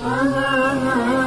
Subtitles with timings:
[0.00, 1.23] رحمن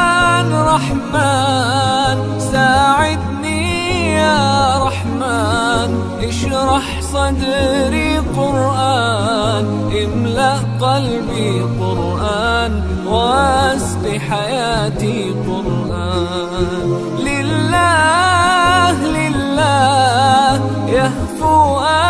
[7.15, 9.65] صدري قرآن
[10.03, 12.73] املأ قلبي قرآن
[13.07, 16.87] واسق حياتي قرآن.
[17.29, 20.51] لله لله
[20.99, 21.59] يهفو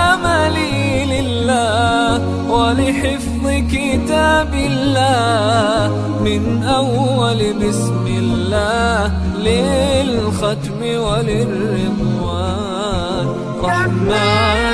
[0.08, 0.82] آملي
[1.14, 2.08] لله
[2.54, 3.44] ولحفظ
[3.74, 5.80] كتاب الله
[6.26, 6.42] من
[6.80, 9.00] أول بسم الله
[9.46, 12.24] للختم وللرضوان.
[13.64, 14.73] رحمن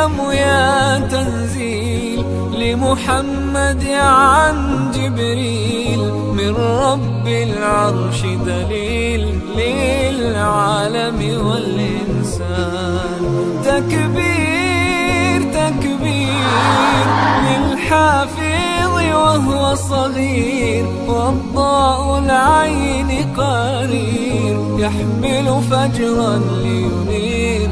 [0.00, 5.98] محكم يا تنزيل لمحمد عن جبريل
[6.32, 13.22] من رب العرش دليل للعالم والإنسان.
[13.64, 17.06] تكبير تكبير
[17.46, 27.70] للحافظ وهو صغير والضاء العين قرير يحمل فجرا لينير.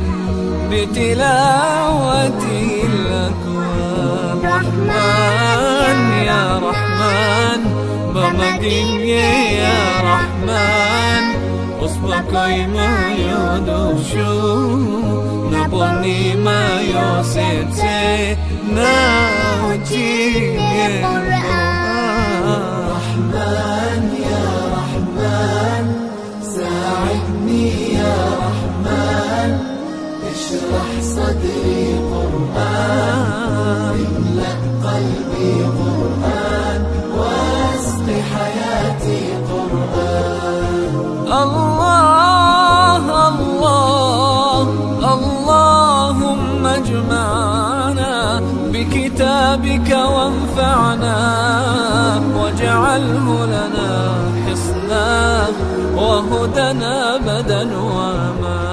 [0.70, 4.38] بتلاوته الأكوان.
[4.44, 5.98] رحمن
[6.30, 7.60] يا رحمن
[8.14, 9.80] بمديني يا
[10.10, 11.24] رحمن.
[11.84, 12.32] أصبك
[12.76, 12.94] ما
[13.28, 14.36] يدوشو
[15.52, 16.64] نبني ما
[16.94, 18.36] يوسيتي
[18.74, 20.56] ناوتي
[22.92, 24.02] رحمن.
[24.30, 24.46] يا
[24.76, 25.86] رحمن
[26.54, 27.97] ساعدني
[30.38, 33.96] اشرح صدري قرآن.
[34.06, 34.54] املأ
[34.86, 36.80] قلبي قرآن
[37.18, 40.92] واسق حياتي قرآن.
[41.42, 44.62] الله الله
[45.14, 48.14] اللهم اجمعنا
[48.72, 51.18] بكتابك وانفعنا
[52.36, 53.90] واجعله لنا
[54.44, 55.10] حصنا
[55.96, 58.67] وهدنا بدا وما